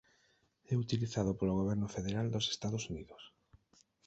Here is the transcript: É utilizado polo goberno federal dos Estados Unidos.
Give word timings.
É 0.73 0.75
utilizado 0.83 1.31
polo 1.39 1.57
goberno 1.59 1.87
federal 1.95 2.27
dos 2.31 2.45
Estados 2.55 2.83
Unidos. 2.91 3.23